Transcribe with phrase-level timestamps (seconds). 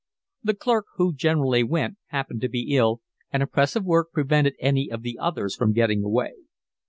[0.43, 3.01] The clerk who generally went happened to be ill,
[3.31, 6.31] and a press of work prevented any of the others from getting away.